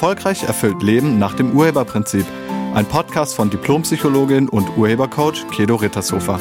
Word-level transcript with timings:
Erfolgreich 0.00 0.44
erfüllt 0.44 0.82
Leben 0.82 1.18
nach 1.18 1.34
dem 1.34 1.54
Urheberprinzip. 1.54 2.24
Ein 2.72 2.86
Podcast 2.86 3.34
von 3.34 3.50
Diplompsychologin 3.50 4.48
und 4.48 4.78
Urhebercoach 4.78 5.46
Kedo 5.50 5.76
Rittershofer. 5.76 6.40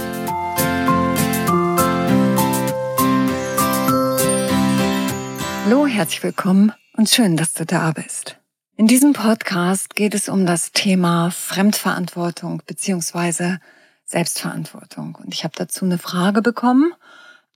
Hallo, 5.66 5.86
herzlich 5.86 6.24
willkommen 6.24 6.72
und 6.94 7.10
schön, 7.10 7.36
dass 7.36 7.54
du 7.54 7.66
da 7.66 7.92
bist. 7.92 8.38
In 8.78 8.88
diesem 8.88 9.12
Podcast 9.12 9.94
geht 9.94 10.16
es 10.16 10.30
um 10.30 10.46
das 10.46 10.72
Thema 10.72 11.30
Fremdverantwortung 11.30 12.62
beziehungsweise 12.66 13.60
Selbstverantwortung. 14.06 15.18
Und 15.22 15.34
ich 15.34 15.44
habe 15.44 15.56
dazu 15.58 15.84
eine 15.84 15.98
Frage 15.98 16.42
bekommen, 16.42 16.94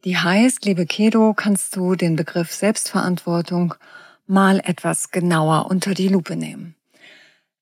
die 0.03 0.17
heißt, 0.17 0.65
liebe 0.65 0.85
Kedo, 0.85 1.33
kannst 1.33 1.77
du 1.77 1.95
den 1.95 2.17
Begriff 2.17 2.51
Selbstverantwortung 2.51 3.75
mal 4.27 4.59
etwas 4.63 5.11
genauer 5.11 5.67
unter 5.69 5.93
die 5.93 6.07
Lupe 6.07 6.35
nehmen. 6.35 6.75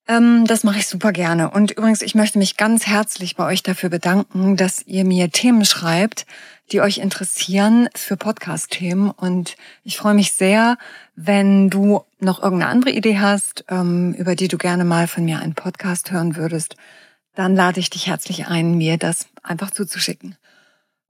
Ähm, 0.07 0.45
das 0.45 0.63
mache 0.63 0.79
ich 0.79 0.87
super 0.87 1.11
gerne. 1.11 1.51
Und 1.51 1.71
übrigens, 1.71 2.01
ich 2.01 2.15
möchte 2.15 2.39
mich 2.39 2.57
ganz 2.57 2.87
herzlich 2.87 3.35
bei 3.35 3.45
euch 3.45 3.63
dafür 3.63 3.89
bedanken, 3.89 4.57
dass 4.57 4.85
ihr 4.85 5.05
mir 5.05 5.31
Themen 5.31 5.63
schreibt, 5.63 6.25
die 6.71 6.81
euch 6.81 6.97
interessieren 6.97 7.87
für 7.95 8.17
Podcast-Themen. 8.17 9.11
Und 9.11 9.55
ich 9.83 9.97
freue 9.97 10.13
mich 10.13 10.33
sehr, 10.33 10.77
wenn 11.15 11.69
du 11.69 12.03
noch 12.19 12.41
irgendeine 12.41 12.71
andere 12.71 12.91
Idee 12.91 13.19
hast, 13.19 13.65
ähm, 13.69 14.13
über 14.13 14.35
die 14.35 14.47
du 14.47 14.57
gerne 14.57 14.85
mal 14.85 15.07
von 15.07 15.25
mir 15.25 15.39
einen 15.39 15.55
Podcast 15.55 16.11
hören 16.11 16.35
würdest. 16.35 16.75
Dann 17.35 17.55
lade 17.55 17.79
ich 17.79 17.89
dich 17.89 18.07
herzlich 18.07 18.47
ein, 18.47 18.77
mir 18.77 18.97
das 18.97 19.27
einfach 19.43 19.71
zuzuschicken. 19.71 20.35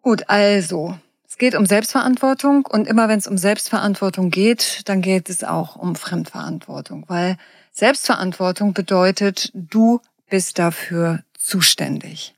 Gut, 0.01 0.29
also, 0.29 0.97
es 1.31 1.37
geht 1.37 1.55
um 1.55 1.65
Selbstverantwortung 1.65 2.65
und 2.65 2.89
immer 2.89 3.07
wenn 3.07 3.17
es 3.17 3.25
um 3.25 3.37
Selbstverantwortung 3.37 4.31
geht, 4.31 4.81
dann 4.89 5.01
geht 5.01 5.29
es 5.29 5.45
auch 5.45 5.77
um 5.77 5.95
Fremdverantwortung, 5.95 7.05
weil 7.07 7.37
Selbstverantwortung 7.71 8.73
bedeutet, 8.73 9.49
du 9.53 10.01
bist 10.29 10.59
dafür 10.59 11.23
zuständig. 11.37 12.35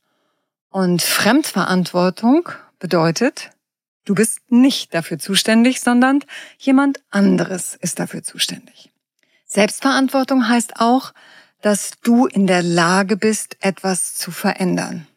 Und 0.69 1.01
Fremdverantwortung 1.01 2.49
bedeutet, 2.77 3.49
du 4.05 4.13
bist 4.13 4.41
nicht 4.49 4.93
dafür 4.93 5.17
zuständig, 5.17 5.81
sondern 5.81 6.19
jemand 6.59 7.01
anderes 7.09 7.75
ist 7.81 7.97
dafür 7.97 8.21
zuständig. 8.21 8.91
Selbstverantwortung 9.47 10.47
heißt 10.47 10.79
auch, 10.79 11.13
dass 11.63 11.93
du 12.03 12.27
in 12.27 12.45
der 12.45 12.61
Lage 12.61 13.17
bist, 13.17 13.57
etwas 13.59 14.13
zu 14.13 14.29
verändern. 14.29 15.07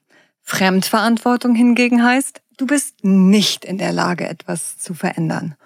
Fremdverantwortung 0.41 1.55
hingegen 1.55 2.03
heißt, 2.03 2.41
du 2.57 2.67
bist 2.67 3.05
nicht 3.05 3.65
in 3.65 3.79
der 3.79 3.93
Lage, 3.93 4.29
etwas 4.29 4.79
zu 4.79 4.95
verändern. 4.95 5.57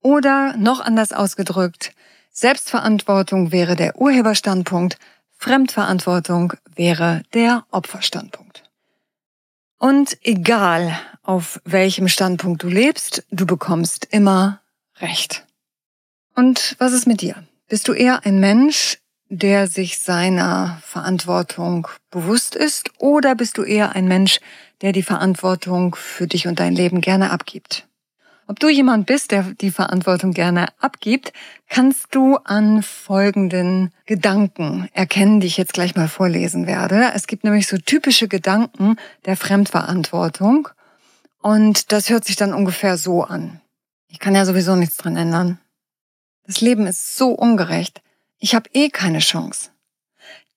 Oder 0.00 0.56
noch 0.56 0.80
anders 0.80 1.12
ausgedrückt, 1.12 1.92
Selbstverantwortung 2.30 3.52
wäre 3.52 3.76
der 3.76 4.00
Urheberstandpunkt, 4.00 4.98
Fremdverantwortung 5.36 6.52
wäre 6.74 7.22
der 7.34 7.64
Opferstandpunkt. 7.70 8.64
Und 9.78 10.18
egal, 10.22 10.98
auf 11.22 11.60
welchem 11.64 12.08
Standpunkt 12.08 12.62
du 12.62 12.68
lebst, 12.68 13.24
du 13.30 13.46
bekommst 13.46 14.06
immer 14.10 14.60
Recht. 15.00 15.46
Und 16.34 16.74
was 16.78 16.92
ist 16.92 17.06
mit 17.06 17.20
dir? 17.20 17.44
Bist 17.68 17.86
du 17.86 17.92
eher 17.92 18.24
ein 18.24 18.40
Mensch, 18.40 18.98
der 19.28 19.66
sich 19.66 19.98
seiner 19.98 20.80
Verantwortung 20.82 21.88
bewusst 22.10 22.54
ist, 22.54 22.90
oder 22.98 23.34
bist 23.34 23.58
du 23.58 23.62
eher 23.62 23.94
ein 23.94 24.08
Mensch, 24.08 24.40
der 24.80 24.92
die 24.92 25.02
Verantwortung 25.02 25.94
für 25.94 26.26
dich 26.26 26.46
und 26.46 26.60
dein 26.60 26.74
Leben 26.74 27.00
gerne 27.00 27.30
abgibt. 27.30 27.86
Ob 28.46 28.58
du 28.60 28.70
jemand 28.70 29.04
bist, 29.06 29.30
der 29.30 29.42
die 29.42 29.70
Verantwortung 29.70 30.32
gerne 30.32 30.68
abgibt, 30.80 31.34
kannst 31.68 32.14
du 32.14 32.36
an 32.36 32.82
folgenden 32.82 33.92
Gedanken 34.06 34.88
erkennen, 34.94 35.40
die 35.40 35.46
ich 35.46 35.58
jetzt 35.58 35.74
gleich 35.74 35.96
mal 35.96 36.08
vorlesen 36.08 36.66
werde. 36.66 37.10
Es 37.14 37.26
gibt 37.26 37.44
nämlich 37.44 37.66
so 37.66 37.76
typische 37.76 38.26
Gedanken 38.26 38.96
der 39.26 39.36
Fremdverantwortung 39.36 40.68
und 41.42 41.92
das 41.92 42.08
hört 42.08 42.24
sich 42.24 42.36
dann 42.36 42.54
ungefähr 42.54 42.96
so 42.96 43.22
an. 43.22 43.60
Ich 44.08 44.18
kann 44.18 44.34
ja 44.34 44.46
sowieso 44.46 44.76
nichts 44.76 44.96
dran 44.96 45.18
ändern. 45.18 45.58
Das 46.46 46.62
Leben 46.62 46.86
ist 46.86 47.18
so 47.18 47.32
ungerecht. 47.32 48.00
Ich 48.38 48.54
habe 48.54 48.70
eh 48.72 48.88
keine 48.88 49.18
Chance. 49.18 49.70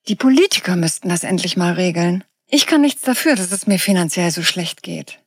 Die 0.08 0.16
Politiker 0.16 0.76
müssten 0.76 1.10
das 1.10 1.24
endlich 1.24 1.58
mal 1.58 1.74
regeln. 1.74 2.24
Ich 2.48 2.68
kann 2.68 2.82
nichts 2.82 3.02
dafür, 3.02 3.36
dass 3.36 3.52
es 3.52 3.68
mir 3.68 3.80
finanziell 3.80 4.32
so 4.32 4.44
schlecht 4.44 4.84
geht. 4.84 5.20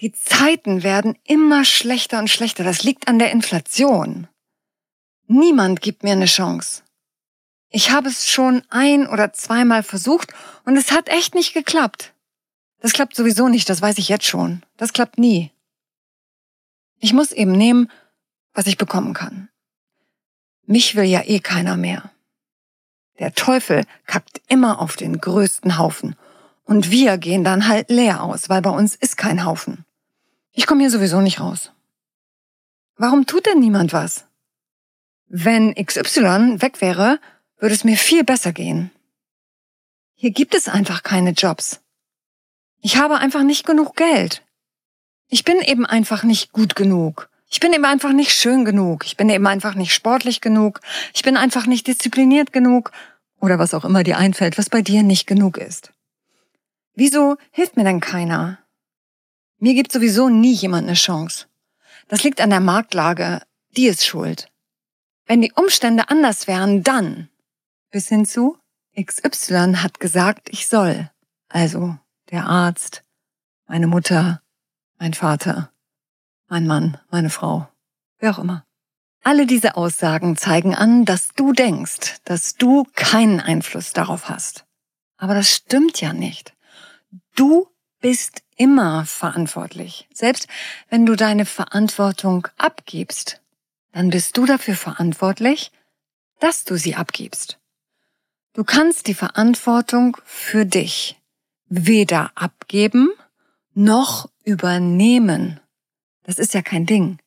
Die 0.00 0.12
Zeiten 0.12 0.82
werden 0.82 1.16
immer 1.24 1.64
schlechter 1.64 2.18
und 2.18 2.28
schlechter. 2.28 2.64
Das 2.64 2.82
liegt 2.82 3.08
an 3.08 3.18
der 3.18 3.30
Inflation. 3.30 4.28
Niemand 5.26 5.80
gibt 5.80 6.02
mir 6.02 6.12
eine 6.12 6.26
Chance. 6.26 6.82
Ich 7.70 7.90
habe 7.90 8.08
es 8.08 8.28
schon 8.28 8.62
ein 8.68 9.06
oder 9.06 9.32
zweimal 9.32 9.82
versucht 9.82 10.34
und 10.64 10.76
es 10.76 10.90
hat 10.90 11.08
echt 11.08 11.34
nicht 11.34 11.54
geklappt. 11.54 12.14
Das 12.80 12.92
klappt 12.92 13.14
sowieso 13.14 13.48
nicht, 13.48 13.68
das 13.68 13.80
weiß 13.80 13.98
ich 13.98 14.08
jetzt 14.08 14.26
schon. 14.26 14.62
Das 14.76 14.92
klappt 14.92 15.18
nie. 15.18 15.52
Ich 16.98 17.12
muss 17.12 17.32
eben 17.32 17.52
nehmen, 17.52 17.90
was 18.52 18.66
ich 18.66 18.76
bekommen 18.76 19.14
kann. 19.14 19.48
Mich 20.72 20.96
will 20.96 21.04
ja 21.04 21.20
eh 21.26 21.38
keiner 21.38 21.76
mehr. 21.76 22.10
Der 23.18 23.34
Teufel 23.34 23.84
kackt 24.06 24.40
immer 24.48 24.80
auf 24.80 24.96
den 24.96 25.20
größten 25.20 25.76
Haufen. 25.76 26.16
Und 26.64 26.90
wir 26.90 27.18
gehen 27.18 27.44
dann 27.44 27.68
halt 27.68 27.90
leer 27.90 28.22
aus, 28.22 28.48
weil 28.48 28.62
bei 28.62 28.70
uns 28.70 28.94
ist 28.94 29.18
kein 29.18 29.44
Haufen. 29.44 29.84
Ich 30.50 30.66
komme 30.66 30.80
hier 30.80 30.88
sowieso 30.88 31.20
nicht 31.20 31.40
raus. 31.40 31.72
Warum 32.96 33.26
tut 33.26 33.44
denn 33.44 33.60
niemand 33.60 33.92
was? 33.92 34.24
Wenn 35.26 35.74
XY 35.74 36.62
weg 36.62 36.80
wäre, 36.80 37.20
würde 37.58 37.74
es 37.74 37.84
mir 37.84 37.98
viel 37.98 38.24
besser 38.24 38.54
gehen. 38.54 38.90
Hier 40.14 40.30
gibt 40.30 40.54
es 40.54 40.70
einfach 40.70 41.02
keine 41.02 41.32
Jobs. 41.32 41.82
Ich 42.80 42.96
habe 42.96 43.18
einfach 43.18 43.42
nicht 43.42 43.66
genug 43.66 43.94
Geld. 43.94 44.42
Ich 45.28 45.44
bin 45.44 45.60
eben 45.60 45.84
einfach 45.84 46.22
nicht 46.22 46.52
gut 46.52 46.76
genug. 46.76 47.28
Ich 47.52 47.60
bin 47.60 47.74
eben 47.74 47.84
einfach 47.84 48.14
nicht 48.14 48.32
schön 48.32 48.64
genug. 48.64 49.04
Ich 49.04 49.18
bin 49.18 49.28
eben 49.28 49.46
einfach 49.46 49.74
nicht 49.74 49.92
sportlich 49.92 50.40
genug. 50.40 50.80
Ich 51.12 51.22
bin 51.22 51.36
einfach 51.36 51.66
nicht 51.66 51.86
diszipliniert 51.86 52.50
genug. 52.50 52.92
Oder 53.42 53.58
was 53.58 53.74
auch 53.74 53.84
immer 53.84 54.02
dir 54.02 54.16
einfällt, 54.16 54.56
was 54.56 54.70
bei 54.70 54.80
dir 54.80 55.02
nicht 55.02 55.26
genug 55.26 55.58
ist. 55.58 55.92
Wieso 56.94 57.36
hilft 57.50 57.76
mir 57.76 57.84
denn 57.84 58.00
keiner? 58.00 58.58
Mir 59.58 59.74
gibt 59.74 59.92
sowieso 59.92 60.30
nie 60.30 60.54
jemand 60.54 60.88
eine 60.88 60.96
Chance. 60.96 61.44
Das 62.08 62.24
liegt 62.24 62.40
an 62.40 62.48
der 62.48 62.60
Marktlage. 62.60 63.42
Die 63.76 63.86
ist 63.86 64.06
schuld. 64.06 64.50
Wenn 65.26 65.42
die 65.42 65.52
Umstände 65.52 66.08
anders 66.08 66.46
wären, 66.46 66.82
dann. 66.82 67.28
Bis 67.90 68.08
hin 68.08 68.24
zu 68.24 68.56
XY 68.98 69.74
hat 69.76 70.00
gesagt, 70.00 70.48
ich 70.50 70.68
soll. 70.68 71.10
Also 71.50 71.98
der 72.30 72.46
Arzt, 72.46 73.04
meine 73.66 73.88
Mutter, 73.88 74.40
mein 74.98 75.12
Vater 75.12 75.71
mein 76.52 76.66
Mann, 76.66 76.98
meine 77.10 77.30
Frau, 77.30 77.66
wer 78.18 78.32
auch 78.32 78.38
immer. 78.38 78.66
Alle 79.22 79.46
diese 79.46 79.74
Aussagen 79.74 80.36
zeigen 80.36 80.74
an, 80.74 81.06
dass 81.06 81.28
du 81.34 81.54
denkst, 81.54 82.18
dass 82.24 82.56
du 82.56 82.84
keinen 82.94 83.40
Einfluss 83.40 83.94
darauf 83.94 84.28
hast. 84.28 84.66
Aber 85.16 85.34
das 85.34 85.50
stimmt 85.50 85.98
ja 86.02 86.12
nicht. 86.12 86.52
Du 87.36 87.68
bist 88.00 88.42
immer 88.54 89.06
verantwortlich. 89.06 90.06
Selbst 90.12 90.46
wenn 90.90 91.06
du 91.06 91.16
deine 91.16 91.46
Verantwortung 91.46 92.46
abgibst, 92.58 93.40
dann 93.92 94.10
bist 94.10 94.36
du 94.36 94.44
dafür 94.44 94.76
verantwortlich, 94.76 95.72
dass 96.38 96.64
du 96.64 96.76
sie 96.76 96.96
abgibst. 96.96 97.60
Du 98.52 98.62
kannst 98.62 99.06
die 99.06 99.14
Verantwortung 99.14 100.18
für 100.26 100.66
dich 100.66 101.18
weder 101.70 102.30
abgeben 102.34 103.08
noch 103.72 104.28
übernehmen. 104.44 105.61
Das 106.24 106.38
ist 106.38 106.54
ja 106.54 106.62
kein 106.62 106.86
Ding. 106.86 107.18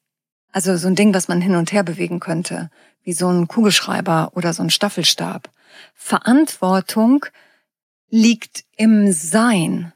Also 0.52 0.78
so 0.78 0.88
ein 0.88 0.96
Ding, 0.96 1.14
was 1.14 1.28
man 1.28 1.42
hin 1.42 1.56
und 1.56 1.72
her 1.74 1.84
bewegen 1.84 2.20
könnte, 2.20 2.70
wie 3.04 3.14
so 3.14 3.28
ein 3.28 3.48
Kugelschreiber 3.48 4.32
oder 4.36 4.54
so 4.54 4.64
ein 4.64 4.70
Staffelstab. 4.70 5.50
Verantwortung 5.94 7.26
liegt 8.10 8.64
im 8.78 9.12
Sein, 9.12 9.92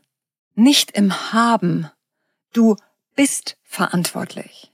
nicht 0.56 0.92
im 0.92 1.32
Haben. 1.32 1.90
Du 2.52 2.76
bist 3.16 3.58
verantwortlich. 3.64 4.72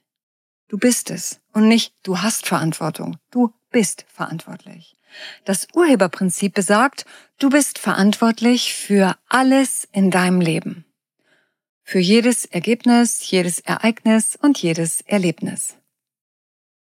Du 0.68 0.78
bist 0.78 1.12
es 1.12 1.40
und 1.54 1.68
nicht 1.68 1.94
du 2.04 2.22
hast 2.22 2.48
Verantwortung. 2.48 3.18
Du 3.30 3.54
bist 3.70 4.06
verantwortlich. 4.08 4.96
Das 5.46 5.68
Urheberprinzip 5.74 6.54
besagt, 6.54 7.06
du 7.38 7.50
bist 7.50 7.78
verantwortlich 7.78 8.74
für 8.74 9.16
alles 9.30 9.88
in 9.92 10.12
deinem 10.12 10.42
Leben. 10.42 10.85
Für 11.86 12.00
jedes 12.00 12.44
Ergebnis, 12.44 13.32
jedes 13.32 13.62
Ereignis 13.62 14.36
und 14.36 14.62
jedes 14.62 15.00
Erlebnis. 15.02 15.78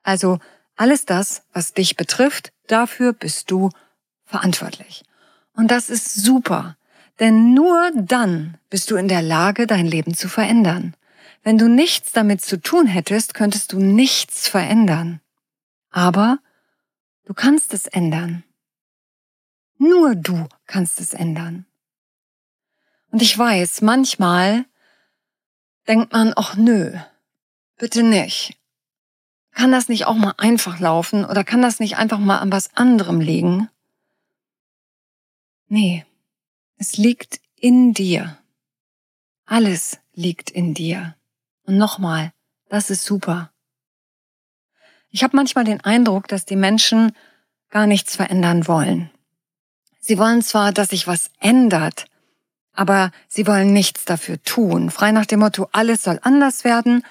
Also 0.02 0.40
alles 0.74 1.04
das, 1.06 1.42
was 1.52 1.74
dich 1.74 1.94
betrifft, 1.94 2.52
dafür 2.66 3.12
bist 3.12 3.52
du 3.52 3.70
verantwortlich. 4.24 5.04
Und 5.54 5.70
das 5.70 5.88
ist 5.88 6.16
super, 6.16 6.76
denn 7.20 7.54
nur 7.54 7.92
dann 7.94 8.58
bist 8.68 8.90
du 8.90 8.96
in 8.96 9.06
der 9.06 9.22
Lage, 9.22 9.68
dein 9.68 9.86
Leben 9.86 10.14
zu 10.14 10.28
verändern. 10.28 10.96
Wenn 11.44 11.58
du 11.58 11.68
nichts 11.68 12.10
damit 12.10 12.40
zu 12.40 12.60
tun 12.60 12.88
hättest, 12.88 13.34
könntest 13.34 13.72
du 13.72 13.78
nichts 13.78 14.48
verändern. 14.48 15.20
Aber 15.90 16.40
Du 17.26 17.32
kannst 17.32 17.72
es 17.72 17.86
ändern. 17.86 18.44
Nur 19.78 20.14
du 20.14 20.46
kannst 20.66 21.00
es 21.00 21.14
ändern. 21.14 21.64
Und 23.10 23.22
ich 23.22 23.36
weiß, 23.36 23.80
manchmal 23.80 24.66
denkt 25.86 26.12
man, 26.12 26.32
ach 26.36 26.56
nö, 26.56 26.98
bitte 27.76 28.02
nicht. 28.02 28.56
Kann 29.52 29.70
das 29.70 29.88
nicht 29.88 30.06
auch 30.06 30.16
mal 30.16 30.34
einfach 30.36 30.80
laufen 30.80 31.24
oder 31.24 31.44
kann 31.44 31.62
das 31.62 31.78
nicht 31.78 31.96
einfach 31.96 32.18
mal 32.18 32.38
an 32.38 32.50
was 32.50 32.74
anderem 32.74 33.20
liegen? 33.20 33.68
Nee, 35.68 36.04
es 36.76 36.96
liegt 36.96 37.40
in 37.56 37.94
dir. 37.94 38.38
Alles 39.46 39.98
liegt 40.12 40.50
in 40.50 40.74
dir. 40.74 41.14
Und 41.66 41.78
nochmal, 41.78 42.32
das 42.68 42.90
ist 42.90 43.04
super. 43.04 43.52
Ich 45.10 45.22
habe 45.22 45.36
manchmal 45.36 45.64
den 45.64 45.80
Eindruck, 45.80 46.26
dass 46.28 46.44
die 46.44 46.56
Menschen 46.56 47.12
gar 47.70 47.86
nichts 47.86 48.16
verändern 48.16 48.66
wollen. 48.66 49.10
Sie 50.00 50.18
wollen 50.18 50.42
zwar, 50.42 50.72
dass 50.72 50.88
sich 50.88 51.06
was 51.06 51.30
ändert, 51.38 52.06
aber 52.74 53.10
sie 53.28 53.46
wollen 53.46 53.72
nichts 53.72 54.04
dafür 54.04 54.42
tun. 54.42 54.90
Frei 54.90 55.12
nach 55.12 55.26
dem 55.26 55.40
Motto, 55.40 55.68
alles 55.72 56.02
soll 56.02 56.18
anders 56.22 56.64
werden, 56.64 57.02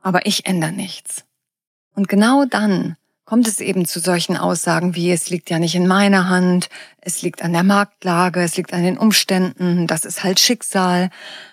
aber 0.00 0.26
ich 0.26 0.46
ändere 0.46 0.72
nichts. 0.72 1.24
Und 1.94 2.08
genau 2.08 2.44
dann 2.44 2.96
kommt 3.24 3.48
es 3.48 3.60
eben 3.60 3.86
zu 3.86 4.00
solchen 4.00 4.36
Aussagen 4.36 4.94
wie, 4.94 5.10
es 5.10 5.30
liegt 5.30 5.48
ja 5.48 5.58
nicht 5.58 5.74
in 5.74 5.86
meiner 5.86 6.28
Hand, 6.28 6.68
es 7.00 7.22
liegt 7.22 7.42
an 7.42 7.52
der 7.52 7.62
Marktlage, 7.62 8.42
es 8.42 8.56
liegt 8.56 8.74
an 8.74 8.82
den 8.82 8.98
Umständen, 8.98 9.86
das 9.86 10.04
ist 10.04 10.22
halt 10.22 10.40
Schicksal, 10.40 11.10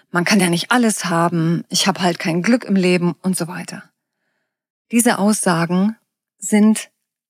man 0.10 0.26
kann 0.26 0.42
ja 0.42 0.50
nicht 0.50 0.72
alles 0.72 1.06
haben, 1.06 1.64
ich 1.70 1.88
habe 1.88 2.02
halt 2.02 2.20
kein 2.20 2.42
Glück 2.42 2.66
im 2.66 2.76
Leben 2.76 3.16
und 3.22 3.38
so 3.38 3.48
weiter. 3.48 3.84
Diese 4.92 5.20
Aussagen 5.20 5.96
sind 6.38 6.90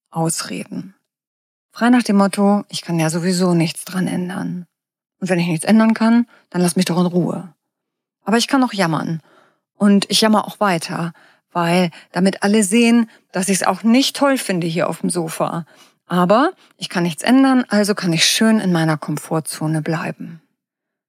Ausreden. 0.10 0.96
Frei 1.72 1.90
nach 1.90 2.04
dem 2.04 2.18
Motto, 2.18 2.64
ich 2.70 2.82
kann 2.82 3.00
ja 3.00 3.10
sowieso 3.10 3.54
nichts 3.54 3.86
dran 3.86 4.08
ändern. 4.08 4.66
Und 5.22 5.30
wenn 5.30 5.40
ich 5.40 5.48
nichts 5.48 5.66
ändern 5.66 5.94
kann, 5.94 6.28
dann 6.50 6.62
lass 6.62 6.76
mich 6.76 6.86
doch 6.86 7.00
in 7.00 7.06
Ruhe. 7.06 7.54
Aber 8.26 8.38
ich 8.38 8.48
kann 8.48 8.64
auch 8.64 8.74
jammern. 8.74 9.22
Und 9.78 10.10
ich 10.10 10.22
jammer 10.22 10.46
auch 10.46 10.60
weiter, 10.60 11.14
weil 11.52 11.92
damit 12.12 12.44
alle 12.44 12.64
sehen, 12.64 13.10
dass 13.32 13.48
ich 13.48 13.58
es 13.58 13.64
auch 13.64 13.84
nicht 13.84 14.16
toll 14.16 14.38
finde 14.38 14.68
hier 14.68 14.90
auf 14.90 15.02
dem 15.02 15.10
Sofa. 15.10 15.66
Aber 16.08 16.52
ich 16.78 16.90
kann 16.90 17.04
nichts 17.04 17.24
ändern, 17.24 17.64
also 17.70 17.96
kann 17.96 18.12
ich 18.12 18.26
schön 18.26 18.60
in 18.60 18.72
meiner 18.72 18.98
Komfortzone 18.98 19.82
bleiben. 19.82 20.42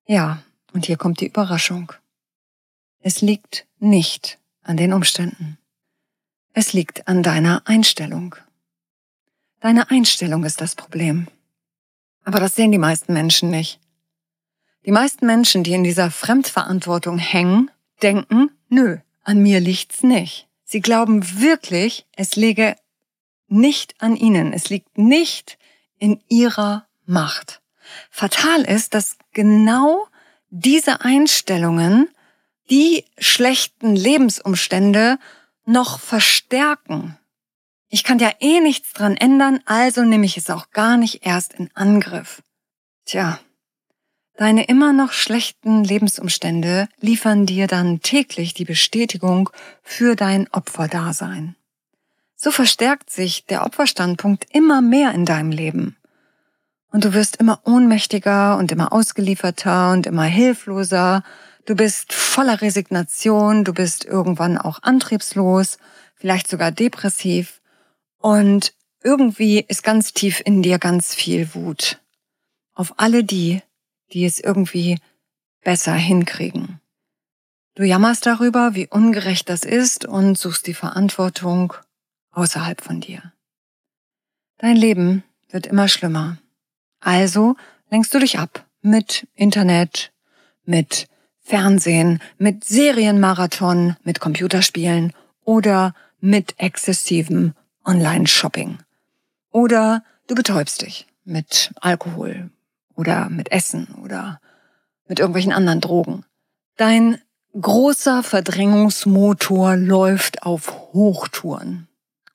Ja, 0.06 0.42
und 0.72 0.86
hier 0.86 0.96
kommt 0.96 1.20
die 1.20 1.26
Überraschung. 1.26 1.92
Es 3.00 3.20
liegt 3.20 3.66
nicht 3.78 4.38
an 4.62 4.76
den 4.76 4.92
Umständen. 4.92 5.58
Es 6.52 6.72
liegt 6.72 7.08
an 7.08 7.22
deiner 7.22 7.62
Einstellung. 7.64 8.36
Deine 9.60 9.90
Einstellung 9.90 10.44
ist 10.44 10.60
das 10.60 10.74
Problem. 10.74 11.28
Aber 12.24 12.40
das 12.40 12.54
sehen 12.54 12.72
die 12.72 12.78
meisten 12.78 13.12
Menschen 13.12 13.50
nicht. 13.50 13.80
Die 14.84 14.92
meisten 14.92 15.26
Menschen, 15.26 15.62
die 15.62 15.72
in 15.72 15.84
dieser 15.84 16.10
Fremdverantwortung 16.10 17.18
hängen, 17.18 17.70
denken, 18.02 18.50
nö, 18.68 18.98
an 19.22 19.38
mir 19.42 19.60
liegt's 19.60 20.02
nicht. 20.02 20.48
Sie 20.64 20.80
glauben 20.80 21.40
wirklich, 21.40 22.06
es 22.16 22.34
liege 22.34 22.76
nicht 23.46 23.94
an 24.00 24.16
ihnen. 24.16 24.52
Es 24.52 24.70
liegt 24.70 24.98
nicht 24.98 25.58
in 25.98 26.20
ihrer 26.28 26.86
Macht. 27.04 27.60
Fatal 28.10 28.62
ist, 28.62 28.94
dass 28.94 29.18
genau 29.32 30.06
diese 30.50 31.02
Einstellungen 31.02 32.08
die 32.70 33.04
schlechten 33.18 33.94
Lebensumstände 33.94 35.18
noch 35.64 36.00
verstärken. 36.00 37.18
Ich 37.88 38.04
kann 38.04 38.18
ja 38.18 38.32
eh 38.40 38.60
nichts 38.60 38.94
dran 38.94 39.16
ändern, 39.16 39.60
also 39.66 40.02
nehme 40.02 40.24
ich 40.24 40.38
es 40.38 40.48
auch 40.48 40.70
gar 40.70 40.96
nicht 40.96 41.26
erst 41.26 41.52
in 41.52 41.70
Angriff. 41.74 42.42
Tja, 43.04 43.38
Deine 44.42 44.64
immer 44.64 44.92
noch 44.92 45.12
schlechten 45.12 45.84
Lebensumstände 45.84 46.88
liefern 47.00 47.46
dir 47.46 47.68
dann 47.68 48.00
täglich 48.00 48.54
die 48.54 48.64
Bestätigung 48.64 49.50
für 49.84 50.16
dein 50.16 50.48
Opferdasein. 50.50 51.54
So 52.34 52.50
verstärkt 52.50 53.08
sich 53.08 53.46
der 53.46 53.64
Opferstandpunkt 53.64 54.46
immer 54.50 54.80
mehr 54.80 55.12
in 55.14 55.26
deinem 55.26 55.52
Leben. 55.52 55.96
Und 56.90 57.04
du 57.04 57.14
wirst 57.14 57.36
immer 57.36 57.60
ohnmächtiger 57.66 58.58
und 58.58 58.72
immer 58.72 58.92
ausgelieferter 58.92 59.92
und 59.92 60.08
immer 60.08 60.24
hilfloser. 60.24 61.22
Du 61.64 61.76
bist 61.76 62.12
voller 62.12 62.60
Resignation, 62.62 63.62
du 63.62 63.72
bist 63.72 64.04
irgendwann 64.04 64.58
auch 64.58 64.82
antriebslos, 64.82 65.78
vielleicht 66.16 66.48
sogar 66.48 66.72
depressiv. 66.72 67.60
Und 68.18 68.74
irgendwie 69.04 69.60
ist 69.60 69.84
ganz 69.84 70.12
tief 70.14 70.42
in 70.44 70.62
dir 70.64 70.80
ganz 70.80 71.14
viel 71.14 71.54
Wut. 71.54 72.00
Auf 72.74 72.94
alle 72.96 73.22
die, 73.22 73.62
die 74.12 74.24
es 74.24 74.40
irgendwie 74.40 74.98
besser 75.62 75.94
hinkriegen. 75.94 76.80
Du 77.74 77.84
jammerst 77.84 78.26
darüber, 78.26 78.74
wie 78.74 78.88
ungerecht 78.88 79.48
das 79.48 79.64
ist 79.64 80.04
und 80.04 80.36
suchst 80.36 80.66
die 80.66 80.74
Verantwortung 80.74 81.72
außerhalb 82.32 82.80
von 82.82 83.00
dir. 83.00 83.32
Dein 84.58 84.76
Leben 84.76 85.24
wird 85.50 85.66
immer 85.66 85.88
schlimmer. 85.88 86.38
Also 87.00 87.56
lenkst 87.90 88.12
du 88.12 88.18
dich 88.18 88.38
ab 88.38 88.66
mit 88.82 89.26
Internet, 89.34 90.12
mit 90.64 91.08
Fernsehen, 91.40 92.20
mit 92.38 92.64
Serienmarathon, 92.64 93.96
mit 94.04 94.20
Computerspielen 94.20 95.12
oder 95.44 95.94
mit 96.20 96.54
exzessivem 96.58 97.54
Online-Shopping. 97.84 98.78
Oder 99.50 100.04
du 100.28 100.34
betäubst 100.34 100.82
dich 100.82 101.06
mit 101.24 101.72
Alkohol, 101.80 102.50
oder 103.02 103.28
mit 103.30 103.50
Essen 103.50 103.88
oder 104.04 104.40
mit 105.08 105.18
irgendwelchen 105.18 105.52
anderen 105.52 105.80
Drogen. 105.80 106.24
Dein 106.76 107.20
großer 107.60 108.22
Verdrängungsmotor 108.22 109.76
läuft 109.76 110.44
auf 110.44 110.92
Hochtouren 110.92 111.88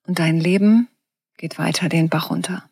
und 0.06 0.20
dein 0.20 0.42
Leben 0.42 0.90
geht 1.38 1.58
weiter 1.58 1.88
den 1.88 2.10
Bach 2.10 2.32
runter. 2.32 2.70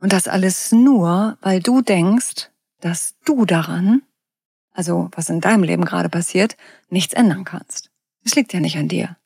Und 0.00 0.12
das 0.12 0.26
alles 0.26 0.72
nur, 0.72 1.38
weil 1.40 1.60
du 1.60 1.82
denkst, 1.82 2.50
dass 2.80 3.14
du 3.24 3.44
daran, 3.44 4.02
also 4.72 5.08
was 5.14 5.30
in 5.30 5.40
deinem 5.40 5.62
Leben 5.62 5.84
gerade 5.84 6.08
passiert, 6.08 6.56
nichts 6.88 7.14
ändern 7.14 7.44
kannst. 7.44 7.92
Es 8.24 8.34
liegt 8.34 8.52
ja 8.52 8.58
nicht 8.58 8.76
an 8.76 8.88
dir. 8.88 9.16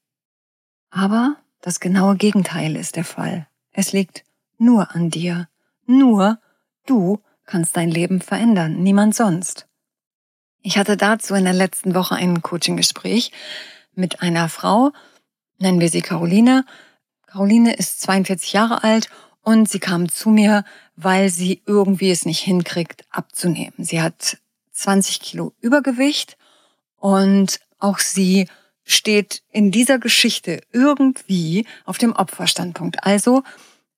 Aber 0.91 1.37
das 1.63 1.81
genaue 1.81 2.17
Gegenteil 2.17 2.77
ist 2.77 2.97
der 2.97 3.05
Fall. 3.05 3.49
Es 3.73 3.93
liegt 3.93 4.25
nur 4.59 4.95
an 4.95 5.09
dir. 5.09 5.49
Nur 5.87 6.39
du 6.85 7.23
kannst 7.49 7.77
dein 7.77 7.91
Leben 7.91 8.21
verändern, 8.21 8.83
niemand 8.83 9.17
sonst. 9.17 9.67
Ich 10.63 10.79
hatte 10.79 10.97
dazu 10.97 11.35
in 11.35 11.45
der 11.45 11.55
letzten 11.55 11.95
Woche 11.95 12.15
ein 12.15 12.43
Coaching-Gespräch 12.43 13.33
mit 13.95 14.23
einer 14.23 14.49
Frau, 14.49 14.93
nennen 15.59 15.81
wir 15.81 15.89
sie 15.89 16.03
Caroline. 16.03 16.65
Caroline 17.27 17.75
ist 17.75 18.01
42 18.03 18.53
Jahre 18.53 18.85
alt 18.85 19.09
und 19.43 19.69
sie 19.69 19.79
kam 19.79 20.09
zu 20.09 20.31
mir, 20.31 20.65
weil 20.95 21.31
sie 21.31 21.63
irgendwie 21.67 22.11
es 22.11 22.27
nicht 22.27 22.41
hinkriegt, 22.41 23.05
abzunehmen. 23.11 23.75
Sie 23.79 24.03
hat 24.03 24.39
20 24.73 25.21
Kilo 25.21 25.55
Übergewicht 25.61 26.37
und 26.97 27.61
auch 27.79 27.99
sie 27.99 28.47
steht 28.85 29.43
in 29.51 29.71
dieser 29.71 29.99
Geschichte 29.99 30.61
irgendwie 30.73 31.67
auf 31.85 31.99
dem 31.99 32.13
Opferstandpunkt. 32.13 33.05
Also 33.05 33.43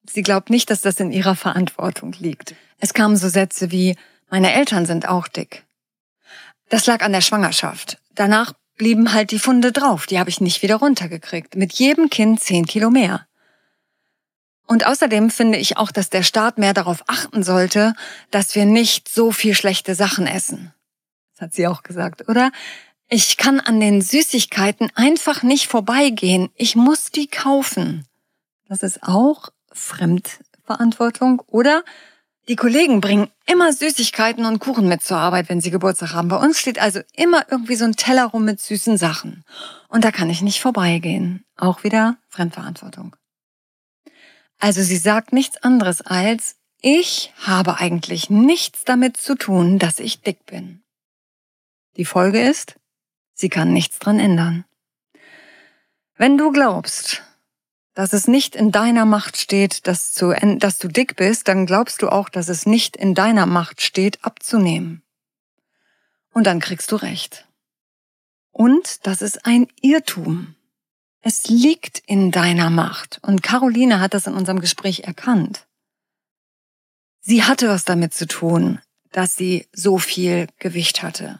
sie 0.09 0.21
glaubt 0.21 0.49
nicht, 0.49 0.69
dass 0.69 0.81
das 0.81 0.99
in 0.99 1.11
ihrer 1.11 1.35
Verantwortung 1.35 2.13
liegt. 2.19 2.55
Es 2.79 2.93
kamen 2.93 3.17
so 3.17 3.29
Sätze 3.29 3.71
wie, 3.71 3.95
meine 4.29 4.53
Eltern 4.53 4.85
sind 4.85 5.07
auch 5.07 5.27
dick. 5.27 5.65
Das 6.69 6.85
lag 6.85 7.03
an 7.03 7.11
der 7.11 7.21
Schwangerschaft. 7.21 7.97
Danach 8.15 8.53
blieben 8.77 9.13
halt 9.13 9.31
die 9.31 9.39
Funde 9.39 9.71
drauf, 9.71 10.07
die 10.07 10.19
habe 10.19 10.29
ich 10.29 10.41
nicht 10.41 10.63
wieder 10.63 10.77
runtergekriegt. 10.77 11.55
Mit 11.55 11.73
jedem 11.73 12.09
Kind 12.09 12.41
zehn 12.41 12.65
Kilo 12.65 12.89
mehr. 12.89 13.27
Und 14.67 14.85
außerdem 14.85 15.29
finde 15.29 15.57
ich 15.57 15.77
auch, 15.77 15.91
dass 15.91 16.09
der 16.09 16.23
Staat 16.23 16.57
mehr 16.57 16.73
darauf 16.73 17.03
achten 17.07 17.43
sollte, 17.43 17.93
dass 18.31 18.55
wir 18.55 18.65
nicht 18.65 19.09
so 19.09 19.31
viel 19.31 19.53
schlechte 19.53 19.95
Sachen 19.95 20.27
essen. 20.27 20.73
Das 21.33 21.41
hat 21.41 21.53
sie 21.53 21.67
auch 21.67 21.83
gesagt, 21.83 22.29
oder? 22.29 22.51
Ich 23.09 23.35
kann 23.35 23.59
an 23.59 23.81
den 23.81 24.01
Süßigkeiten 24.01 24.89
einfach 24.95 25.43
nicht 25.43 25.67
vorbeigehen. 25.67 26.49
Ich 26.55 26.77
muss 26.77 27.11
die 27.11 27.27
kaufen. 27.27 28.07
Das 28.69 28.81
ist 28.81 29.03
auch 29.03 29.49
Fremdverantwortung, 29.73 31.41
oder? 31.47 31.83
Die 32.47 32.55
Kollegen 32.55 33.01
bringen 33.01 33.29
immer 33.45 33.71
Süßigkeiten 33.71 34.45
und 34.45 34.59
Kuchen 34.59 34.87
mit 34.87 35.03
zur 35.03 35.17
Arbeit, 35.17 35.47
wenn 35.49 35.61
sie 35.61 35.71
Geburtstag 35.71 36.13
haben. 36.13 36.27
Bei 36.27 36.37
uns 36.37 36.59
steht 36.59 36.79
also 36.79 37.01
immer 37.15 37.45
irgendwie 37.51 37.75
so 37.75 37.85
ein 37.85 37.95
Teller 37.95 38.25
rum 38.25 38.45
mit 38.45 38.59
süßen 38.59 38.97
Sachen. 38.97 39.43
Und 39.87 40.03
da 40.03 40.11
kann 40.11 40.29
ich 40.29 40.41
nicht 40.41 40.61
vorbeigehen. 40.61 41.45
Auch 41.55 41.83
wieder 41.83 42.17
Fremdverantwortung. 42.29 43.15
Also 44.57 44.81
sie 44.81 44.97
sagt 44.97 45.33
nichts 45.33 45.57
anderes 45.57 46.01
als, 46.01 46.55
ich 46.81 47.31
habe 47.39 47.77
eigentlich 47.79 48.29
nichts 48.29 48.83
damit 48.85 49.17
zu 49.17 49.35
tun, 49.35 49.77
dass 49.77 49.99
ich 49.99 50.21
dick 50.21 50.45
bin. 50.45 50.81
Die 51.97 52.05
Folge 52.05 52.41
ist, 52.41 52.75
sie 53.33 53.49
kann 53.49 53.71
nichts 53.71 53.99
dran 53.99 54.19
ändern. 54.19 54.65
Wenn 56.15 56.37
du 56.37 56.51
glaubst, 56.51 57.23
dass 57.93 58.13
es 58.13 58.27
nicht 58.27 58.55
in 58.55 58.71
deiner 58.71 59.05
Macht 59.05 59.37
steht, 59.37 59.85
dass, 59.87 60.13
zu, 60.13 60.33
dass 60.57 60.77
du 60.77 60.87
dick 60.87 61.15
bist, 61.15 61.47
dann 61.47 61.65
glaubst 61.65 62.01
du 62.01 62.09
auch, 62.09 62.29
dass 62.29 62.47
es 62.47 62.65
nicht 62.65 62.95
in 62.95 63.13
deiner 63.13 63.45
Macht 63.45 63.81
steht, 63.81 64.23
abzunehmen. 64.23 65.03
Und 66.33 66.47
dann 66.47 66.59
kriegst 66.59 66.91
du 66.91 66.95
recht. 66.95 67.47
Und 68.51 69.05
das 69.05 69.21
ist 69.21 69.45
ein 69.45 69.67
Irrtum. 69.81 70.55
Es 71.21 71.47
liegt 71.49 71.99
in 72.05 72.31
deiner 72.31 72.69
Macht. 72.69 73.19
Und 73.21 73.43
Caroline 73.43 73.99
hat 73.99 74.13
das 74.13 74.27
in 74.27 74.33
unserem 74.33 74.59
Gespräch 74.59 75.01
erkannt. 75.01 75.67
Sie 77.19 77.43
hatte 77.43 77.69
was 77.69 77.85
damit 77.85 78.13
zu 78.13 78.25
tun, 78.25 78.79
dass 79.11 79.35
sie 79.35 79.67
so 79.73 79.99
viel 79.99 80.47
Gewicht 80.57 81.03
hatte. 81.03 81.39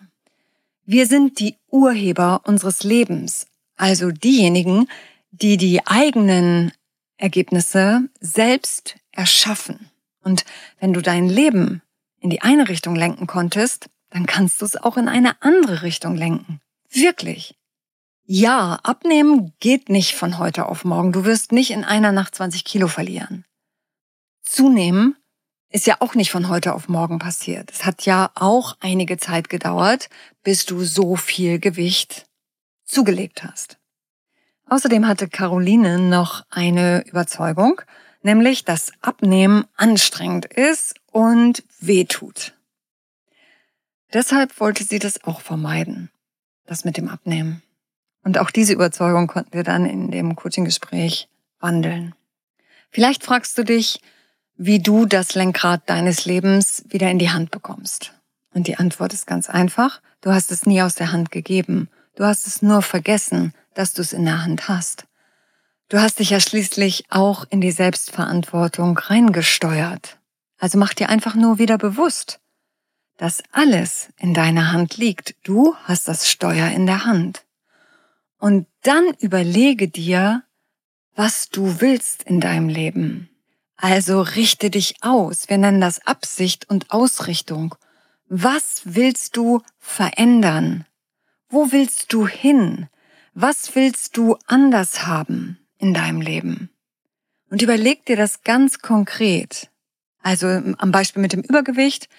Wir 0.85 1.07
sind 1.07 1.39
die 1.39 1.57
Urheber 1.69 2.41
unseres 2.43 2.83
Lebens, 2.83 3.47
also 3.77 4.11
diejenigen, 4.11 4.87
die 5.31 5.57
die 5.57 5.85
eigenen 5.87 6.71
Ergebnisse 7.17 8.09
selbst 8.19 8.95
erschaffen. 9.11 9.89
Und 10.23 10.45
wenn 10.79 10.93
du 10.93 11.01
dein 11.01 11.27
Leben 11.27 11.81
in 12.19 12.29
die 12.29 12.41
eine 12.41 12.69
Richtung 12.69 12.95
lenken 12.95 13.27
konntest, 13.27 13.89
dann 14.09 14.25
kannst 14.25 14.61
du 14.61 14.65
es 14.65 14.77
auch 14.77 14.97
in 14.97 15.07
eine 15.07 15.41
andere 15.41 15.81
Richtung 15.81 16.15
lenken. 16.15 16.59
Wirklich. 16.89 17.55
Ja, 18.25 18.79
abnehmen 18.83 19.53
geht 19.59 19.89
nicht 19.89 20.15
von 20.15 20.37
heute 20.37 20.67
auf 20.67 20.85
morgen. 20.85 21.11
Du 21.11 21.25
wirst 21.25 21.51
nicht 21.51 21.71
in 21.71 21.83
einer 21.83 22.11
Nacht 22.11 22.35
20 22.35 22.63
Kilo 22.63 22.87
verlieren. 22.87 23.45
Zunehmen 24.43 25.15
ist 25.69 25.87
ja 25.87 25.97
auch 25.99 26.15
nicht 26.15 26.31
von 26.31 26.49
heute 26.49 26.73
auf 26.73 26.89
morgen 26.89 27.19
passiert. 27.19 27.71
Es 27.71 27.85
hat 27.85 28.05
ja 28.05 28.31
auch 28.35 28.75
einige 28.81 29.17
Zeit 29.17 29.49
gedauert, 29.49 30.09
bis 30.43 30.65
du 30.65 30.83
so 30.83 31.15
viel 31.15 31.59
Gewicht 31.59 32.25
zugelegt 32.83 33.43
hast. 33.43 33.80
Außerdem 34.71 35.05
hatte 35.05 35.27
Caroline 35.27 35.99
noch 35.99 36.45
eine 36.49 37.05
Überzeugung, 37.05 37.81
nämlich 38.21 38.63
dass 38.63 38.93
Abnehmen 39.01 39.65
anstrengend 39.75 40.45
ist 40.45 40.95
und 41.11 41.65
wehtut. 41.81 42.53
Deshalb 44.13 44.61
wollte 44.61 44.85
sie 44.85 44.99
das 44.99 45.25
auch 45.25 45.41
vermeiden, 45.41 46.09
das 46.67 46.85
mit 46.85 46.95
dem 46.95 47.09
Abnehmen. 47.09 47.61
Und 48.23 48.37
auch 48.37 48.49
diese 48.49 48.71
Überzeugung 48.71 49.27
konnten 49.27 49.51
wir 49.51 49.65
dann 49.65 49.85
in 49.85 50.09
dem 50.09 50.37
Coaching-Gespräch 50.37 51.27
wandeln. 51.59 52.15
Vielleicht 52.91 53.25
fragst 53.25 53.57
du 53.57 53.65
dich, 53.65 53.99
wie 54.55 54.79
du 54.79 55.05
das 55.05 55.35
Lenkrad 55.35 55.81
deines 55.89 56.23
Lebens 56.23 56.85
wieder 56.87 57.11
in 57.11 57.19
die 57.19 57.31
Hand 57.31 57.51
bekommst. 57.51 58.13
Und 58.53 58.67
die 58.67 58.77
Antwort 58.77 59.11
ist 59.11 59.27
ganz 59.27 59.49
einfach. 59.49 60.01
Du 60.21 60.31
hast 60.31 60.49
es 60.49 60.65
nie 60.65 60.81
aus 60.81 60.95
der 60.95 61.11
Hand 61.11 61.29
gegeben. 61.29 61.89
Du 62.15 62.23
hast 62.23 62.47
es 62.47 62.61
nur 62.61 62.81
vergessen, 62.81 63.53
dass 63.73 63.93
du 63.93 64.01
es 64.01 64.13
in 64.13 64.25
der 64.25 64.43
Hand 64.43 64.67
hast. 64.67 65.05
Du 65.89 65.99
hast 65.99 66.19
dich 66.19 66.29
ja 66.29 66.39
schließlich 66.39 67.05
auch 67.09 67.45
in 67.49 67.59
die 67.59 67.71
Selbstverantwortung 67.71 68.97
reingesteuert. 68.97 70.19
Also 70.57 70.77
mach 70.77 70.93
dir 70.93 71.09
einfach 71.09 71.35
nur 71.35 71.57
wieder 71.57 71.77
bewusst, 71.77 72.39
dass 73.17 73.43
alles 73.51 74.09
in 74.17 74.33
deiner 74.33 74.71
Hand 74.71 74.97
liegt. 74.97 75.35
Du 75.43 75.75
hast 75.83 76.07
das 76.07 76.29
Steuer 76.29 76.69
in 76.69 76.85
der 76.85 77.05
Hand. 77.05 77.45
Und 78.39 78.67
dann 78.83 79.13
überlege 79.19 79.87
dir, 79.87 80.43
was 81.13 81.49
du 81.49 81.81
willst 81.81 82.23
in 82.23 82.39
deinem 82.39 82.69
Leben. 82.69 83.29
Also 83.75 84.21
richte 84.21 84.69
dich 84.69 84.95
aus. 85.01 85.49
Wir 85.49 85.57
nennen 85.57 85.81
das 85.81 86.05
Absicht 86.05 86.69
und 86.69 86.91
Ausrichtung. 86.91 87.75
Was 88.29 88.81
willst 88.85 89.35
du 89.35 89.61
verändern? 89.77 90.85
Wo 91.49 91.71
willst 91.71 92.13
du 92.13 92.27
hin? 92.27 92.87
Was 93.33 93.75
willst 93.75 94.17
du 94.17 94.37
anders 94.47 95.07
haben 95.07 95.57
in 95.77 95.93
deinem 95.93 96.19
Leben? 96.19 96.69
Und 97.49 97.61
überleg 97.61 98.05
dir 98.05 98.17
das 98.17 98.43
ganz 98.43 98.79
konkret. 98.79 99.69
Also 100.21 100.47
am 100.47 100.91
Beispiel 100.91 101.21
mit 101.21 101.33
dem 101.33 101.41
Übergewicht. 101.41 102.09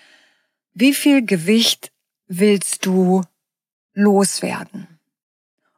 Wie 0.72 0.94
viel 0.94 1.24
Gewicht 1.24 1.92
willst 2.28 2.86
du 2.86 3.22
loswerden? 3.92 4.88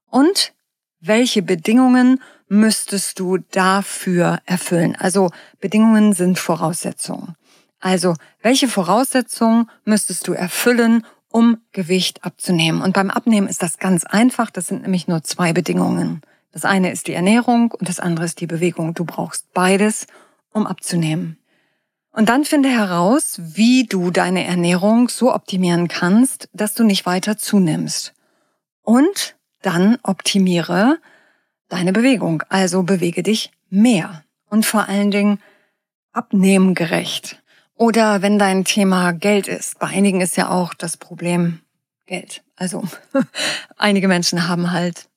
Und 0.09 0.55
welche 1.01 1.43
Bedingungen 1.43 2.23
müsstest 2.47 3.19
du 3.19 3.39
dafür 3.39 4.41
erfüllen? 4.47 4.95
Also 4.97 5.31
Bedingungen 5.61 6.13
sind 6.13 6.39
Voraussetzungen. 6.39 7.35
Also 7.81 8.15
welche 8.41 8.69
Voraussetzungen 8.69 9.69
müsstest 9.85 10.29
du 10.29 10.33
erfüllen, 10.33 11.05
um 11.35 11.59
Gewicht 11.73 12.25
abzunehmen? 12.25 12.81
Und 12.81 12.93
beim 12.93 13.11
Abnehmen 13.11 13.49
ist 13.49 13.61
das 13.61 13.79
ganz 13.79 14.05
einfach. 14.05 14.51
Das 14.53 14.69
sind 14.69 14.83
nämlich 14.83 15.09
nur 15.09 15.25
zwei 15.25 15.53
Bedingungen. 15.53 16.23
Das 16.53 16.65
eine 16.65 16.93
ist 16.93 17.09
die 17.09 17.13
Ernährung 17.13 17.73
und 17.73 17.89
das 17.89 17.99
andere 17.99 18.25
ist 18.25 18.41
die 18.41 18.47
Bewegung. 18.47 18.95
Du 18.95 19.05
brauchst 19.05 19.53
beides, 19.53 20.07
um 20.53 20.69
abzunehmen. 20.69 21.37
Und 22.13 22.29
dann 22.29 22.45
finde 22.45 22.69
heraus, 22.69 23.41
wie 23.43 23.85
du 23.85 24.13
deine 24.13 24.45
Ernährung 24.45 25.09
so 25.09 25.35
optimieren 25.35 25.89
kannst, 25.89 26.49
dass 26.53 26.75
du 26.75 26.85
nicht 26.85 27.05
weiter 27.05 27.37
zunimmst. 27.37 28.15
Und 28.83 29.35
dann 29.61 29.99
optimiere 30.05 30.99
deine 31.69 31.93
Bewegung. 31.93 32.45
Also 32.49 32.85
bewege 32.85 33.25
dich 33.25 33.51
mehr 33.71 34.23
und 34.49 34.65
vor 34.65 34.89
allen 34.89 35.11
Dingen 35.11 35.41
abnehmgerecht. 36.13 37.43
Oder 37.77 38.23
wenn 38.23 38.39
dein 38.39 38.65
Thema 38.65 39.13
Geld 39.13 39.49
ist. 39.49 39.79
Bei 39.79 39.89
einigen 39.89 40.21
ist 40.21 40.37
ja 40.37 40.51
auch 40.51 40.75
das 40.75 40.97
Problem 40.97 41.61
Geld. 42.07 42.43
Also 42.57 42.85
einige 43.77 44.09
Menschen 44.09 44.49
haben 44.49 44.71
halt 44.71 45.09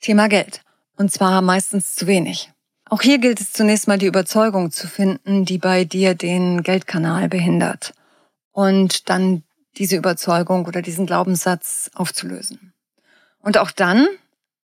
Thema 0.00 0.28
Geld. 0.28 0.62
Und 0.96 1.12
zwar 1.12 1.42
meistens 1.42 1.94
zu 1.94 2.06
wenig. 2.06 2.50
Auch 2.88 3.02
hier 3.02 3.18
gilt 3.18 3.40
es 3.40 3.52
zunächst 3.52 3.88
mal 3.88 3.98
die 3.98 4.06
Überzeugung 4.06 4.70
zu 4.70 4.86
finden, 4.86 5.44
die 5.44 5.58
bei 5.58 5.84
dir 5.84 6.14
den 6.14 6.62
Geldkanal 6.62 7.28
behindert. 7.28 7.94
Und 8.52 9.08
dann 9.08 9.42
diese 9.76 9.96
Überzeugung 9.96 10.66
oder 10.66 10.82
diesen 10.82 11.06
Glaubenssatz 11.06 11.90
aufzulösen. 11.94 12.72
Und 13.40 13.58
auch 13.58 13.70
dann 13.70 14.06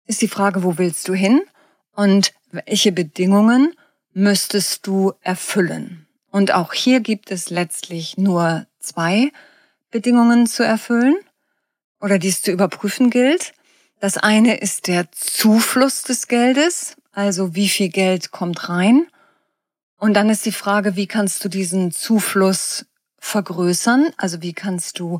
ist 0.05 0.21
die 0.21 0.27
Frage, 0.27 0.63
wo 0.63 0.77
willst 0.77 1.07
du 1.07 1.13
hin 1.13 1.41
und 1.93 2.33
welche 2.51 2.91
Bedingungen 2.91 3.73
müsstest 4.13 4.87
du 4.87 5.13
erfüllen? 5.21 6.02
Und 6.33 6.51
auch 6.51 6.73
hier 6.73 6.99
gibt 6.99 7.29
es 7.29 7.51
letztlich 7.51 8.17
nur 8.17 8.65
zwei 8.79 9.31
Bedingungen 9.91 10.47
zu 10.47 10.63
erfüllen 10.63 11.15
oder 12.01 12.17
die 12.17 12.29
es 12.29 12.41
zu 12.41 12.49
überprüfen 12.49 13.11
gilt. 13.11 13.53
Das 13.99 14.17
eine 14.17 14.57
ist 14.57 14.87
der 14.87 15.11
Zufluss 15.11 16.01
des 16.01 16.27
Geldes, 16.27 16.95
also 17.11 17.53
wie 17.53 17.69
viel 17.69 17.89
Geld 17.89 18.31
kommt 18.31 18.67
rein. 18.67 19.05
Und 19.99 20.15
dann 20.15 20.31
ist 20.31 20.47
die 20.47 20.51
Frage, 20.51 20.95
wie 20.95 21.05
kannst 21.05 21.45
du 21.45 21.49
diesen 21.49 21.91
Zufluss 21.91 22.87
vergrößern? 23.19 24.11
Also 24.17 24.41
wie 24.41 24.53
kannst 24.53 24.97
du 24.97 25.19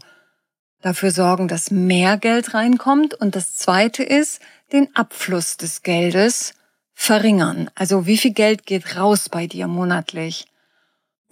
dafür 0.82 1.12
sorgen, 1.12 1.48
dass 1.48 1.70
mehr 1.70 2.18
Geld 2.18 2.56
reinkommt. 2.56 3.14
Und 3.14 3.36
das 3.36 3.54
Zweite 3.54 4.02
ist, 4.02 4.42
den 4.72 4.96
Abfluss 4.96 5.58
des 5.58 5.84
Geldes 5.84 6.56
verringern. 6.96 7.70
Also 7.76 8.08
wie 8.08 8.18
viel 8.18 8.34
Geld 8.34 8.66
geht 8.66 8.96
raus 8.96 9.30
bei 9.30 9.46
dir 9.46 9.68
monatlich? 9.68 10.48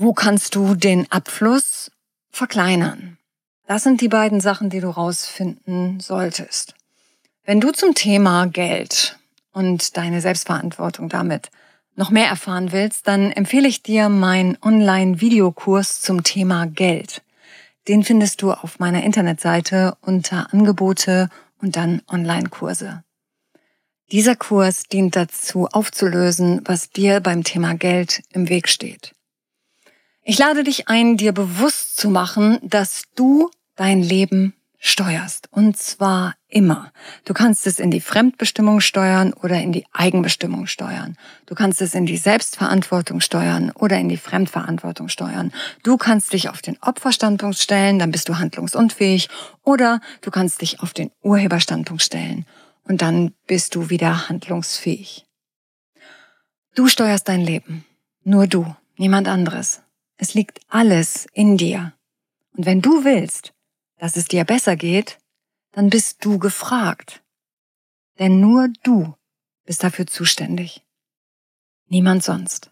Wo 0.04 0.14
kannst 0.14 0.56
du 0.56 0.74
den 0.74 1.06
Abfluss 1.12 1.92
verkleinern? 2.32 3.20
Das 3.68 3.84
sind 3.84 4.02
die 4.02 4.08
beiden 4.08 4.42
Sachen, 4.42 4.72
die 4.72 4.80
du 4.80 4.90
rausfinden 4.90 6.00
solltest. 6.00 6.74
Wenn 7.46 7.62
du 7.62 7.72
zum 7.72 7.94
Thema 7.94 8.48
Geld 8.48 9.20
und 9.54 9.98
deine 9.98 10.20
Selbstverantwortung 10.20 11.08
damit 11.08 11.52
noch 11.96 12.10
mehr 12.10 12.26
erfahren 12.26 12.72
willst, 12.72 13.08
dann 13.08 13.32
empfehle 13.32 13.68
ich 13.68 13.84
dir 13.84 14.10
meinen 14.10 14.58
Online-Videokurs 14.64 16.02
zum 16.02 16.24
Thema 16.24 16.66
Geld. 16.66 17.22
Den 17.88 18.04
findest 18.04 18.42
du 18.42 18.54
auf 18.54 18.80
meiner 18.80 19.04
Internetseite 19.04 19.96
unter 20.02 20.52
Angebote 20.52 21.30
und 21.62 21.76
dann 21.76 22.02
Online-Kurse. 22.08 23.04
Dieser 24.12 24.36
Kurs 24.36 24.86
dient 24.86 25.16
dazu, 25.16 25.68
aufzulösen, 25.68 26.62
was 26.66 26.90
dir 26.90 27.20
beim 27.20 27.44
Thema 27.44 27.76
Geld 27.76 28.24
im 28.32 28.50
Weg 28.50 28.68
steht. 28.68 29.14
Ich 30.24 30.38
lade 30.38 30.64
dich 30.64 30.88
ein, 30.88 31.18
dir 31.18 31.32
bewusst 31.32 31.98
zu 31.98 32.10
machen, 32.10 32.60
dass 32.62 33.04
du 33.16 33.50
dein 33.76 34.04
Leben 34.04 34.54
steuerst. 34.78 35.48
Und 35.52 35.78
zwar 35.78 36.36
immer. 36.48 36.92
Du 37.26 37.34
kannst 37.34 37.66
es 37.68 37.80
in 37.80 37.92
die 37.92 38.02
Fremdbestimmung 38.02 38.82
steuern 38.82 39.32
oder 39.34 39.62
in 39.62 39.72
die 39.72 39.86
Eigenbestimmung 39.94 40.68
steuern. 40.68 41.18
Du 41.46 41.56
kannst 41.56 41.82
es 41.82 41.94
in 41.94 42.06
die 42.06 42.18
Selbstverantwortung 42.18 43.22
steuern 43.22 43.72
oder 43.72 44.00
in 44.00 44.10
die 44.10 44.18
Fremdverantwortung 44.18 45.08
steuern. 45.08 45.52
Du 45.84 45.98
kannst 45.98 46.34
dich 46.34 46.50
auf 46.50 46.62
den 46.62 46.78
Opferstandpunkt 46.82 47.58
stellen, 47.58 48.00
dann 48.00 48.12
bist 48.12 48.28
du 48.28 48.40
handlungsunfähig. 48.40 49.30
Oder 49.64 50.02
du 50.22 50.32
kannst 50.32 50.62
dich 50.62 50.82
auf 50.82 50.94
den 50.94 51.12
Urheberstandpunkt 51.22 52.02
stellen 52.02 52.46
und 52.84 53.02
dann 53.02 53.34
bist 53.48 53.76
du 53.76 53.90
wieder 53.90 54.30
handlungsfähig. 54.30 55.26
Du 56.76 56.88
steuerst 56.88 57.28
dein 57.28 57.42
Leben. 57.42 57.86
Nur 58.24 58.48
du, 58.48 58.76
niemand 58.98 59.28
anderes. 59.28 59.82
Es 60.22 60.36
liegt 60.36 60.60
alles 60.68 61.26
in 61.34 61.58
dir. 61.58 61.94
Und 62.56 62.68
wenn 62.68 62.80
du 62.80 63.04
willst, 63.04 63.56
dass 63.98 64.18
es 64.18 64.26
dir 64.28 64.46
besser 64.46 64.76
geht, 64.76 65.18
dann 65.72 65.90
bist 65.90 66.24
du 66.24 66.38
gefragt. 66.38 67.24
Denn 68.20 68.40
nur 68.40 68.68
du 68.84 69.16
bist 69.66 69.84
dafür 69.84 70.06
zuständig. 70.06 70.86
Niemand 71.88 72.24
sonst. 72.24 72.70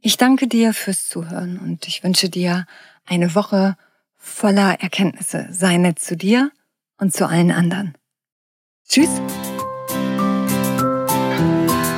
Ich 0.00 0.16
danke 0.16 0.48
dir 0.48 0.72
fürs 0.72 1.06
Zuhören 1.06 1.58
und 1.58 1.86
ich 1.86 2.02
wünsche 2.02 2.30
dir 2.30 2.66
eine 3.04 3.34
Woche 3.34 3.76
voller 4.16 4.80
Erkenntnisse. 4.80 5.48
Sei 5.50 5.76
nett 5.76 5.98
zu 5.98 6.16
dir 6.16 6.50
und 6.96 7.12
zu 7.12 7.28
allen 7.28 7.50
anderen. 7.50 7.98
Tschüss. 8.88 9.10